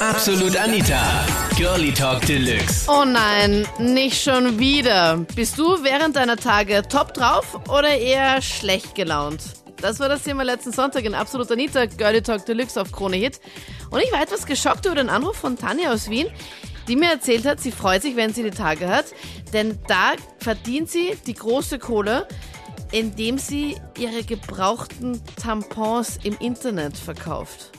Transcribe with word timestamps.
Absolut 0.00 0.56
Anita. 0.56 1.26
Girlie 1.58 1.92
Talk 1.92 2.24
Deluxe. 2.24 2.88
Oh 2.88 3.04
nein, 3.04 3.68
nicht 3.78 4.22
schon 4.22 4.58
wieder. 4.58 5.18
Bist 5.36 5.58
du 5.58 5.84
während 5.84 6.16
deiner 6.16 6.38
Tage 6.38 6.80
top 6.88 7.12
drauf 7.12 7.60
oder 7.68 7.98
eher 7.98 8.40
schlecht 8.40 8.94
gelaunt? 8.94 9.42
Das 9.76 10.00
war 10.00 10.08
das 10.08 10.22
Thema 10.22 10.42
letzten 10.42 10.72
Sonntag 10.72 11.04
in 11.04 11.14
Absolut 11.14 11.52
Anita, 11.52 11.84
Girlie 11.84 12.22
Talk 12.22 12.46
Deluxe 12.46 12.80
auf 12.80 12.90
Krone 12.92 13.16
Hit. 13.16 13.40
Und 13.90 14.00
ich 14.00 14.10
war 14.10 14.22
etwas 14.22 14.46
geschockt 14.46 14.86
über 14.86 14.94
den 14.94 15.10
Anruf 15.10 15.36
von 15.36 15.58
Tanja 15.58 15.92
aus 15.92 16.08
Wien, 16.08 16.28
die 16.88 16.96
mir 16.96 17.10
erzählt 17.10 17.44
hat, 17.44 17.60
sie 17.60 17.70
freut 17.70 18.00
sich, 18.00 18.16
wenn 18.16 18.32
sie 18.32 18.42
die 18.42 18.52
Tage 18.52 18.88
hat, 18.88 19.04
denn 19.52 19.78
da 19.86 20.12
verdient 20.38 20.90
sie 20.90 21.14
die 21.26 21.34
große 21.34 21.78
Kohle, 21.78 22.26
indem 22.90 23.36
sie 23.36 23.76
ihre 23.98 24.24
gebrauchten 24.24 25.20
Tampons 25.36 26.18
im 26.22 26.38
Internet 26.38 26.96
verkauft. 26.96 27.72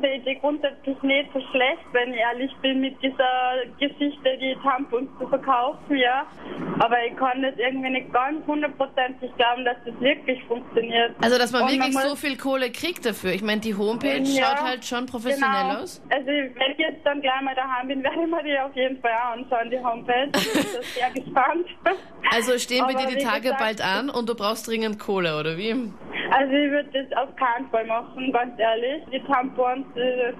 Finde 0.00 0.08
diese 0.18 0.30
Idee 0.30 0.34
grundsätzlich 0.40 1.02
nicht 1.02 1.30
so 1.32 1.40
schlecht, 1.50 1.82
wenn 1.92 2.12
ich 2.12 2.20
ehrlich 2.20 2.50
bin, 2.62 2.80
mit 2.80 3.00
dieser 3.02 3.54
Geschichte 3.78 4.38
die 4.40 4.56
Tampons 4.62 5.08
zu 5.18 5.26
verkaufen, 5.28 5.96
ja. 5.96 6.26
Aber 6.78 6.96
ich 7.04 7.16
kann 7.16 7.42
das 7.42 7.54
irgendwie 7.56 7.90
nicht 7.90 8.12
ganz 8.12 8.46
hundertprozentig 8.46 9.30
glauben, 9.36 9.64
dass 9.64 9.76
das 9.84 9.98
wirklich 10.00 10.42
funktioniert. 10.44 11.14
Also, 11.22 11.38
dass 11.38 11.52
man 11.52 11.62
Und 11.62 11.70
wirklich 11.72 11.94
muss- 11.94 12.02
so 12.10 12.16
viel 12.16 12.36
Kohle 12.36 12.70
kriegt 12.70 13.04
dafür. 13.06 13.32
Ich 13.32 13.42
meine, 13.42 13.60
die 13.60 13.74
Homepage 13.74 14.18
Ja, 14.22 14.46
schaut 14.56 14.62
halt 14.62 14.84
schon 14.84 15.06
professionell 15.06 15.62
genau. 15.68 15.80
aus. 15.82 16.02
Also 16.10 16.26
wenn 16.26 16.72
ich 16.72 16.78
jetzt 16.78 17.04
dann 17.04 17.20
gleich 17.20 17.40
mal 17.42 17.54
daheim 17.54 17.88
bin, 17.88 18.02
werde 18.04 18.16
ich 18.22 18.30
mir 18.30 18.42
die 18.44 18.58
auf 18.58 18.74
jeden 18.76 19.00
Fall 19.00 19.10
anschauen, 19.32 19.70
die 19.70 19.78
Homepage. 19.78 20.30
Ich 20.36 20.52
bin 20.52 20.82
sehr 20.94 21.10
gespannt. 21.10 21.66
Also 22.30 22.58
stehen 22.58 22.84
bei 22.84 22.94
Aber 22.94 23.06
dir 23.06 23.16
die 23.16 23.24
Tage 23.24 23.40
gesagt, 23.42 23.58
bald 23.60 23.80
an 23.80 24.10
und 24.10 24.28
du 24.28 24.34
brauchst 24.34 24.66
dringend 24.68 24.98
Kohle, 24.98 25.38
oder 25.40 25.56
wie? 25.56 25.90
Also 26.30 26.52
ich 26.52 26.70
würde 26.70 26.90
das 26.92 27.18
auf 27.18 27.34
keinen 27.36 27.68
Fall 27.70 27.86
machen, 27.86 28.32
ganz 28.32 28.58
ehrlich. 28.58 29.02
Die 29.12 29.20
Tampons, 29.20 29.86
äh, 29.96 30.32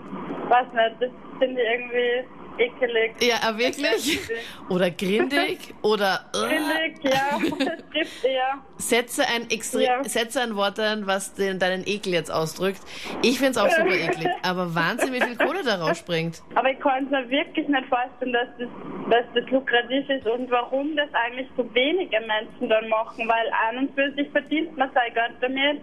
weiß 0.49 0.67
nicht, 0.73 0.97
das 1.01 1.11
finde 1.39 1.63
ich 1.63 1.69
irgendwie 1.69 2.38
ekelig. 2.59 3.13
Ja, 3.23 3.37
äh, 3.51 3.59
wirklich? 3.59 4.21
Oder 4.69 4.91
grindig? 4.91 5.75
Oder 5.83 6.21
äh, 6.35 6.55
Ekelig, 6.89 7.05
ja, 7.05 7.39
das 7.41 7.79
trifft 7.93 8.25
eher. 8.25 8.59
setze 8.77 9.23
ein 9.27 9.49
extre 9.51 9.83
Ja. 9.85 10.03
setze 10.05 10.41
ein 10.43 10.57
Wort 10.57 10.79
ein, 10.81 11.07
was 11.07 11.35
den, 11.35 11.59
deinen 11.59 11.87
Ekel 11.87 12.13
jetzt 12.13 12.31
ausdrückt. 12.31 12.81
Ich 13.23 13.39
find's 13.39 13.57
auch 13.59 13.71
super 13.71 13.95
eklig. 13.95 14.29
Aber 14.43 14.75
Wahnsinn, 14.75 15.13
wie 15.13 15.21
viel 15.21 15.37
Kohle 15.37 15.63
da 15.65 15.77
rausspringt. 15.77 16.43
Aber 16.55 16.71
ich 16.71 16.79
kann 16.81 17.05
es 17.05 17.11
mir 17.11 17.29
wirklich 17.31 17.69
nicht 17.69 17.87
vorstellen, 17.89 18.33
dass 18.33 18.49
das, 18.59 18.69
dass 19.11 19.25
das 19.35 19.51
lukrativ 19.51 20.09
ist 20.09 20.27
und 20.27 20.51
warum 20.51 20.97
das 20.97 21.09
eigentlich 21.15 21.49
so 21.57 21.65
wenige 21.75 22.21
Menschen 22.21 22.69
dann 22.69 22.89
machen, 22.89 23.29
weil 23.29 23.51
an 23.69 23.79
und 23.79 23.95
für 23.95 24.13
sich 24.15 24.29
verdient 24.31 24.77
man 24.77 24.91
sein 24.95 25.13
Geld 25.15 25.37
damit. 25.41 25.81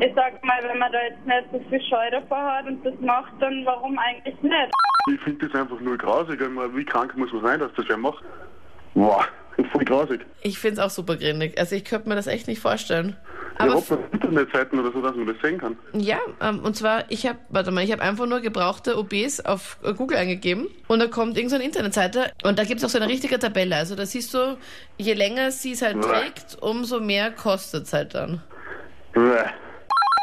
Ich 0.00 0.12
sag 0.14 0.42
mal, 0.44 0.58
wenn 0.62 0.78
man 0.78 0.92
da 0.92 0.98
jetzt 1.02 1.26
nicht 1.26 1.44
so 1.52 1.58
viel 1.68 1.80
Scheu 1.88 2.10
davor 2.10 2.54
hat 2.54 2.66
und 2.66 2.84
das 2.84 2.94
macht, 3.00 3.32
dann 3.40 3.64
warum 3.66 3.98
eigentlich 3.98 4.40
nicht? 4.42 4.70
Ich 5.10 5.20
finde 5.20 5.48
das 5.48 5.60
einfach 5.60 5.80
nur 5.80 5.98
grausig. 5.98 6.40
Wie 6.40 6.84
krank 6.84 7.16
muss 7.16 7.32
man 7.32 7.42
sein, 7.42 7.60
dass 7.60 7.72
das 7.76 7.86
wer 7.88 7.96
macht? 7.96 8.22
Boah, 8.94 9.24
voll 9.72 9.84
grausig. 9.84 10.20
Ich 10.42 10.58
find's 10.58 10.78
auch 10.78 10.90
super 10.90 11.16
grindig. 11.16 11.58
Also 11.58 11.74
ich 11.74 11.84
könnte 11.84 12.08
mir 12.08 12.14
das 12.14 12.26
echt 12.26 12.46
nicht 12.46 12.60
vorstellen. 12.60 13.16
Ja, 13.58 13.66
Aber 13.66 13.76
hat 13.76 13.90
man 13.90 14.10
Internetseiten 14.12 14.78
oder 14.78 14.92
so, 14.92 15.02
dass 15.02 15.14
man 15.14 15.26
das 15.26 15.36
sehen 15.42 15.58
kann. 15.58 15.76
Ja, 15.92 16.18
ähm, 16.40 16.60
und 16.60 16.76
zwar, 16.76 17.04
ich 17.10 17.26
habe, 17.26 17.38
warte 17.50 17.70
mal, 17.70 17.84
ich 17.84 17.92
habe 17.92 18.02
einfach 18.02 18.26
nur 18.26 18.40
gebrauchte 18.40 18.96
OBs 18.96 19.40
auf 19.40 19.78
Google 19.96 20.16
eingegeben 20.16 20.68
und 20.88 21.00
da 21.00 21.06
kommt 21.06 21.36
irgendeine 21.36 21.64
Internetseite 21.64 22.32
und 22.44 22.58
da 22.58 22.64
gibt's 22.64 22.84
auch 22.84 22.88
so 22.88 22.98
eine 22.98 23.08
richtige 23.08 23.38
Tabelle. 23.38 23.76
Also 23.76 23.94
da 23.94 24.06
siehst 24.06 24.32
du, 24.34 24.56
je 24.98 25.12
länger 25.14 25.50
sie 25.50 25.72
es 25.72 25.82
halt 25.82 26.00
Bäh. 26.00 26.06
trägt, 26.06 26.58
umso 26.60 27.00
mehr 27.00 27.30
kostet's 27.30 27.92
halt 27.92 28.14
dann. 28.14 28.40
Bäh. 29.12 29.44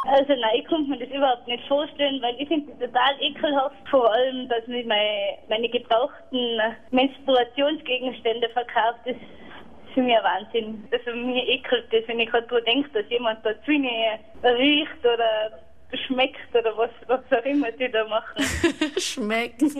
Also 0.07 0.33
nein, 0.33 0.55
ich 0.55 0.65
konnte 0.65 0.89
mir 0.89 0.97
das 0.97 1.09
überhaupt 1.09 1.47
nicht 1.47 1.67
vorstellen, 1.67 2.21
weil 2.21 2.35
ich 2.39 2.47
finde 2.47 2.71
das 2.71 2.89
total 2.89 3.21
ekelhaft, 3.21 3.75
vor 3.89 4.11
allem, 4.11 4.47
dass 4.47 4.65
man 4.67 4.87
meine, 4.87 5.37
meine 5.49 5.69
gebrauchten 5.69 6.61
Menstruationsgegenstände 6.91 8.49
verkauft. 8.49 8.99
Das 9.05 9.15
ist 9.15 9.93
für 9.93 10.01
mich 10.01 10.15
ein 10.15 10.23
Wahnsinn. 10.23 10.87
Also 10.91 11.17
mir 11.17 11.45
ekelt 11.47 11.85
das, 11.91 12.07
wenn 12.07 12.19
ich 12.19 12.29
gerade 12.29 12.47
drüber 12.47 12.61
denke, 12.61 12.89
dass 12.89 13.09
jemand 13.09 13.45
da 13.45 13.51
Zwinge 13.65 14.19
riecht 14.43 14.99
oder 15.01 15.59
schmeckt 16.07 16.55
oder 16.55 16.77
was, 16.77 16.91
was 17.07 17.19
auch 17.31 17.45
immer 17.45 17.71
die 17.71 17.91
da 17.91 18.05
machen. 18.07 18.43
Schmeckt. 18.97 19.61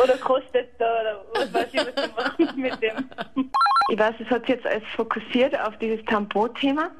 Oder 0.00 0.16
kostet 0.18 0.68
da 0.78 1.00
oder 1.00 1.24
was 1.34 1.52
weiß 1.52 1.68
ich, 1.72 1.80
was 1.80 1.94
die 1.94 2.44
machen 2.44 2.60
mit 2.60 2.80
dem. 2.80 3.10
Ich 3.90 3.98
weiß, 3.98 4.14
es 4.20 4.30
hat 4.30 4.46
sich 4.46 4.50
jetzt 4.50 4.66
alles 4.66 4.84
fokussiert 4.94 5.58
auf 5.58 5.76
dieses 5.78 6.04
Tampon-Thema. 6.04 6.92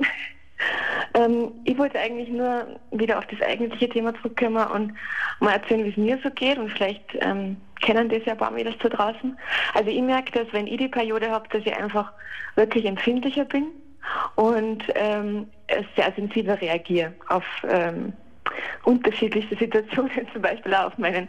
Ähm, 1.14 1.52
ich 1.64 1.76
wollte 1.78 1.98
eigentlich 1.98 2.28
nur 2.28 2.66
wieder 2.90 3.18
auf 3.18 3.26
das 3.26 3.40
eigentliche 3.42 3.88
Thema 3.88 4.14
zurückkommen 4.14 4.66
und 4.68 4.94
mal 5.40 5.52
erzählen, 5.52 5.84
wie 5.84 5.90
es 5.90 5.96
mir 5.96 6.18
so 6.22 6.30
geht 6.30 6.58
und 6.58 6.70
vielleicht 6.70 7.04
ähm, 7.20 7.56
kennen 7.80 8.08
das 8.08 8.24
ja 8.24 8.32
ein 8.32 8.38
paar 8.38 8.50
Mädels 8.50 8.76
da 8.80 8.88
draußen. 8.88 9.36
Also 9.74 9.90
ich 9.90 10.02
merke, 10.02 10.32
dass 10.32 10.52
wenn 10.52 10.66
ich 10.66 10.78
die 10.78 10.88
Periode 10.88 11.30
habe, 11.30 11.48
dass 11.48 11.62
ich 11.62 11.76
einfach 11.76 12.12
wirklich 12.54 12.84
empfindlicher 12.84 13.44
bin 13.44 13.66
und 14.36 14.84
ähm, 14.94 15.46
sehr 15.96 16.12
sensibel 16.16 16.54
reagiere 16.54 17.12
auf 17.28 17.44
ähm, 17.68 18.12
unterschiedlichste 18.84 19.56
Situationen, 19.58 20.26
zum 20.32 20.42
Beispiel 20.42 20.74
auch 20.74 20.86
auf 20.86 20.98
meinen 20.98 21.28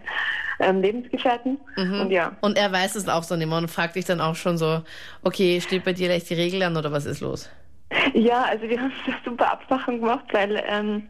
ähm, 0.60 0.82
Lebensgefährten. 0.82 1.58
Und 2.02 2.12
ja, 2.12 2.36
Und 2.42 2.58
er 2.58 2.72
weiß 2.72 2.96
es 2.96 3.08
auch 3.08 3.26
dann 3.26 3.42
immer 3.42 3.58
und 3.58 3.70
fragt 3.70 3.96
dich 3.96 4.06
dann 4.06 4.22
auch 4.22 4.36
schon 4.36 4.58
so, 4.58 4.82
okay, 5.24 5.60
steht 5.62 5.84
bei 5.84 5.94
dir 5.94 6.08
gleich 6.08 6.26
die 6.26 6.34
Regel 6.34 6.64
an 6.64 6.78
oder 6.78 6.92
was 6.92 7.06
ist 7.06 7.22
los? 7.22 7.50
Ja, 8.14 8.44
also 8.44 8.68
wir 8.68 8.80
haben 8.82 8.94
eine 9.06 9.16
super 9.24 9.52
Abmachung 9.52 10.00
gemacht, 10.00 10.26
weil 10.32 10.64
ähm, 10.68 11.04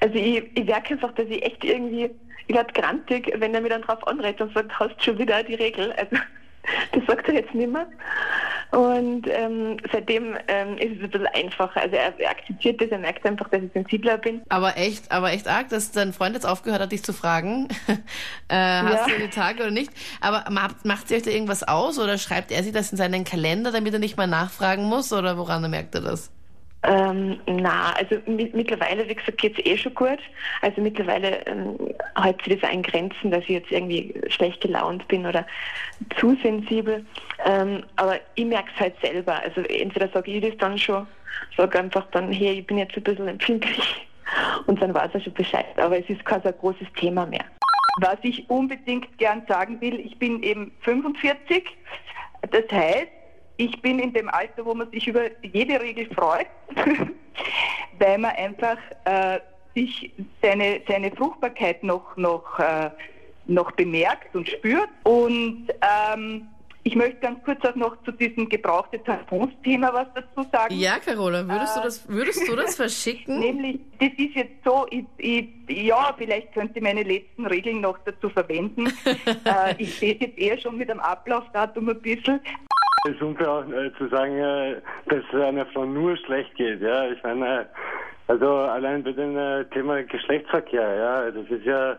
also 0.00 0.14
ich, 0.14 0.44
ich 0.54 0.64
merke 0.64 0.94
einfach, 0.94 1.12
dass 1.12 1.26
ich 1.26 1.44
echt 1.44 1.64
irgendwie, 1.64 2.10
ich 2.46 2.54
werde 2.54 2.72
grantig, 2.72 3.32
wenn 3.36 3.54
er 3.54 3.60
mir 3.60 3.70
dann 3.70 3.82
drauf 3.82 4.06
anredet 4.06 4.40
und 4.40 4.54
sagt, 4.54 4.78
hast 4.78 5.02
schon 5.02 5.18
wieder 5.18 5.42
die 5.42 5.54
Regel. 5.54 5.92
Also 5.92 6.16
das 6.92 7.06
sagt 7.06 7.28
er 7.28 7.34
jetzt 7.34 7.54
nicht 7.54 7.70
mehr. 7.70 7.86
Und 8.70 9.26
ähm, 9.30 9.78
seitdem 9.92 10.36
ähm, 10.46 10.76
ist 10.76 10.96
es 10.98 11.04
ein 11.04 11.10
bisschen 11.10 11.26
einfacher. 11.28 11.80
Also 11.80 11.96
er, 11.96 12.18
er 12.20 12.30
akzeptiert 12.30 12.80
das, 12.80 12.88
er 12.90 12.98
merkt 12.98 13.24
einfach, 13.24 13.48
dass 13.48 13.62
ich 13.62 13.72
sensibler 13.72 14.18
bin. 14.18 14.42
Aber 14.50 14.76
echt, 14.76 15.10
aber 15.10 15.32
echt 15.32 15.48
arg, 15.48 15.70
dass 15.70 15.90
dein 15.90 16.12
Freund 16.12 16.34
jetzt 16.34 16.44
aufgehört 16.46 16.82
hat, 16.82 16.92
dich 16.92 17.02
zu 17.02 17.12
fragen, 17.14 17.68
äh, 18.48 18.54
hast 18.54 19.08
Ja. 19.08 19.14
du 19.16 19.22
die 19.22 19.30
Tage 19.30 19.62
oder 19.62 19.70
nicht. 19.70 19.90
Aber 20.20 20.44
macht, 20.50 20.84
macht 20.84 21.08
sie 21.08 21.16
euch 21.16 21.22
da 21.22 21.30
irgendwas 21.30 21.62
aus 21.66 21.98
oder 21.98 22.18
schreibt 22.18 22.50
er 22.52 22.62
sich 22.62 22.72
das 22.72 22.92
in 22.92 22.98
seinen 22.98 23.24
Kalender, 23.24 23.72
damit 23.72 23.92
er 23.94 24.00
nicht 24.00 24.16
mal 24.18 24.26
nachfragen 24.26 24.84
muss 24.84 25.12
oder 25.12 25.38
woran 25.38 25.68
merkt 25.70 25.94
er 25.94 26.02
das? 26.02 26.30
Ähm, 26.84 27.40
na, 27.46 27.92
also 27.94 28.16
mi 28.26 28.50
mittlerweile, 28.54 29.08
wie 29.08 29.14
gesagt, 29.14 29.38
geht's 29.38 29.58
eh 29.64 29.76
schon 29.76 29.94
gut. 29.94 30.20
Also 30.62 30.80
mittlerweile 30.80 31.44
ähm, 31.46 31.76
hält 32.16 32.42
sich 32.42 32.60
das 32.60 32.70
ein 32.70 32.82
Grenzen, 32.82 33.32
dass 33.32 33.42
ich 33.44 33.50
jetzt 33.50 33.72
irgendwie 33.72 34.14
schlecht 34.28 34.60
gelaunt 34.60 35.06
bin 35.08 35.26
oder 35.26 35.44
zu 36.18 36.36
sensibel. 36.42 37.04
Ähm, 37.44 37.82
aber 37.96 38.20
ich 38.36 38.44
merke 38.44 38.70
es 38.74 38.80
halt 38.80 38.94
selber. 39.02 39.42
Also 39.42 39.62
entweder 39.62 40.08
sage 40.08 40.30
ich 40.30 40.40
das 40.40 40.56
dann 40.58 40.78
schon, 40.78 41.06
sage 41.56 41.80
einfach 41.80 42.06
dann, 42.12 42.30
hey, 42.30 42.60
ich 42.60 42.66
bin 42.66 42.78
jetzt 42.78 42.96
ein 42.96 43.02
bisschen 43.02 43.26
empfindlich 43.26 44.06
und 44.66 44.80
dann 44.80 44.94
weiß 44.94 45.10
er 45.14 45.20
schon 45.20 45.34
Bescheid. 45.34 45.66
Aber 45.78 45.98
es 45.98 46.08
ist 46.08 46.24
kein 46.24 46.42
so 46.42 46.52
großes 46.52 46.86
Thema 46.96 47.26
mehr. 47.26 47.44
Was 48.00 48.18
ich 48.22 48.48
unbedingt 48.48 49.18
gern 49.18 49.42
sagen 49.48 49.80
will, 49.80 49.98
ich 49.98 50.16
bin 50.20 50.44
eben 50.44 50.70
45. 50.82 51.64
Das 52.52 52.64
heißt, 52.70 53.08
ich 53.58 53.82
bin 53.82 53.98
in 53.98 54.12
dem 54.12 54.28
Alter, 54.30 54.64
wo 54.64 54.72
man 54.72 54.90
sich 54.90 55.06
über 55.06 55.24
jede 55.42 55.80
Regel 55.80 56.08
freut, 56.14 56.46
weil 57.98 58.18
man 58.18 58.30
einfach 58.30 58.78
äh, 59.04 59.40
sich 59.74 60.12
seine, 60.40 60.80
seine 60.88 61.10
Fruchtbarkeit 61.10 61.82
noch, 61.82 62.16
noch, 62.16 62.58
äh, 62.60 62.90
noch 63.46 63.72
bemerkt 63.72 64.34
und 64.34 64.48
spürt. 64.48 64.88
Und 65.02 65.68
ähm, 65.82 66.48
ich 66.84 66.94
möchte 66.94 67.16
ganz 67.16 67.42
kurz 67.44 67.62
auch 67.64 67.74
noch 67.74 68.00
zu 68.04 68.12
diesem 68.12 68.48
gebrauchte 68.48 69.02
Tampons-Thema 69.02 69.92
was 69.92 70.06
dazu 70.14 70.48
sagen. 70.50 70.74
Ja, 70.78 70.98
Carola, 71.00 71.46
würdest 71.46 71.76
du 71.76 71.80
das, 71.82 72.08
würdest 72.08 72.48
du 72.48 72.54
das 72.54 72.76
verschicken? 72.76 73.40
Nämlich, 73.40 73.80
das 73.98 74.10
ist 74.16 74.34
jetzt 74.36 74.64
so, 74.64 74.86
ich, 74.90 75.04
ich, 75.18 75.48
ja, 75.68 76.14
vielleicht 76.16 76.54
könnte 76.54 76.78
ich 76.78 76.82
meine 76.82 77.02
letzten 77.02 77.44
Regeln 77.46 77.80
noch 77.80 77.98
dazu 78.04 78.30
verwenden. 78.30 78.86
äh, 79.44 79.74
ich 79.78 79.96
sehe 79.96 80.14
es 80.14 80.20
jetzt 80.20 80.38
eher 80.38 80.58
schon 80.58 80.78
mit 80.78 80.88
dem 80.88 81.00
Ablaufdatum 81.00 81.88
ein 81.88 82.00
bisschen. 82.00 82.40
Es 83.06 83.12
ist 83.14 83.22
unfair 83.22 83.50
auch 83.50 83.68
äh, 83.68 83.92
zu 83.96 84.08
sagen, 84.08 84.36
äh, 84.38 84.76
dass 85.06 85.22
es 85.32 85.40
einer 85.40 85.66
Frau 85.66 85.84
nur 85.84 86.16
schlecht 86.16 86.54
geht. 86.56 86.80
Ja, 86.80 87.06
ich 87.10 87.22
meine, 87.22 87.60
äh, 87.60 87.64
also 88.26 88.54
allein 88.56 89.02
bei 89.04 89.12
dem 89.12 89.36
äh, 89.36 89.64
Thema 89.66 90.02
Geschlechtsverkehr, 90.02 90.94
ja, 90.96 91.30
das 91.30 91.46
ist 91.48 91.64
ja 91.64 91.96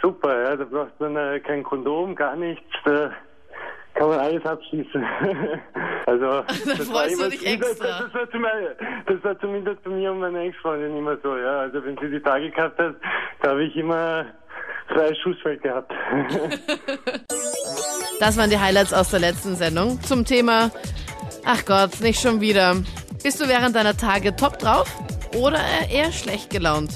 super. 0.00 0.42
Ja, 0.42 0.56
da 0.56 0.64
braucht 0.64 0.98
man 0.98 1.16
äh, 1.16 1.40
kein 1.40 1.62
Kondom, 1.62 2.14
gar 2.14 2.36
nichts. 2.36 2.64
Da 2.84 3.12
kann 3.94 4.08
man 4.08 4.18
alles 4.18 4.44
abschließen. 4.46 5.04
also 6.06 6.26
das 6.48 6.88
freust 6.88 7.20
du 7.20 7.24
immer- 7.26 7.30
das, 7.30 7.42
extra. 7.42 7.86
Das, 7.86 8.12
das, 8.12 8.14
war 8.14 8.30
zum, 8.30 8.46
das 9.06 9.24
war 9.24 9.38
zumindest 9.40 9.82
bei 9.84 9.90
mir 9.90 10.10
und 10.12 10.20
meiner 10.20 10.40
Ex-Freundin 10.40 10.96
immer 10.96 11.16
so. 11.22 11.36
Ja, 11.36 11.60
also 11.60 11.84
wenn 11.84 11.98
sie 11.98 12.10
die 12.10 12.20
Tage 12.20 12.50
gehabt 12.50 12.78
hat, 12.78 12.96
da 13.42 13.50
habe 13.50 13.64
ich 13.64 13.76
immer 13.76 14.24
freies 14.88 15.18
Schussfeld 15.18 15.62
gehabt. 15.62 15.92
Das 18.20 18.36
waren 18.36 18.50
die 18.50 18.58
Highlights 18.58 18.92
aus 18.92 19.08
der 19.08 19.18
letzten 19.18 19.56
Sendung 19.56 20.00
zum 20.02 20.26
Thema, 20.26 20.70
ach 21.44 21.64
Gott, 21.64 22.00
nicht 22.00 22.20
schon 22.20 22.42
wieder. 22.42 22.76
Bist 23.22 23.40
du 23.40 23.48
während 23.48 23.74
deiner 23.74 23.96
Tage 23.96 24.36
top 24.36 24.58
drauf 24.58 24.94
oder 25.34 25.58
eher 25.90 26.12
schlecht 26.12 26.50
gelaunt? 26.50 26.90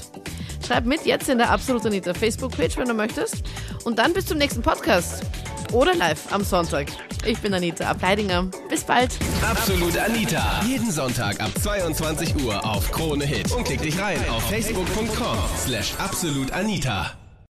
Schreib 0.66 0.84
mit 0.84 1.06
jetzt 1.06 1.30
in 1.30 1.38
der 1.38 1.50
Absolut 1.50 1.84
Anita 1.86 2.12
Facebook-Page, 2.12 2.76
wenn 2.76 2.88
du 2.88 2.94
möchtest. 2.94 3.42
Und 3.84 3.98
dann 3.98 4.12
bis 4.12 4.26
zum 4.26 4.36
nächsten 4.36 4.60
Podcast. 4.60 5.24
Oder 5.72 5.94
live 5.94 6.30
am 6.30 6.44
Sonntag. 6.44 6.88
Ich 7.24 7.38
bin 7.38 7.54
Anita 7.54 7.88
Ableidinger. 7.88 8.50
Bis 8.68 8.84
bald. 8.84 9.10
Absolut 9.42 9.96
Anita. 9.96 10.60
Jeden 10.66 10.90
Sonntag 10.90 11.40
ab 11.40 11.50
22 11.62 12.36
Uhr 12.44 12.64
auf 12.64 12.90
Krone 12.92 13.24
Hit. 13.24 13.50
Und 13.52 13.64
klick 13.64 13.80
dich 13.80 13.98
rein 13.98 14.18
auf 14.28 14.42
facebook.com 14.50 15.38
slash 15.64 15.94
absolutanita. 15.98 17.12